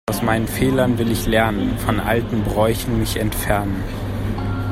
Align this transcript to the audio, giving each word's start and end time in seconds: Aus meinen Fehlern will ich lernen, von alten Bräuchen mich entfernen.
Aus 0.09 0.23
meinen 0.23 0.47
Fehlern 0.47 0.97
will 0.97 1.11
ich 1.11 1.27
lernen, 1.27 1.77
von 1.77 1.99
alten 1.99 2.41
Bräuchen 2.41 2.97
mich 2.97 3.17
entfernen. 3.17 3.83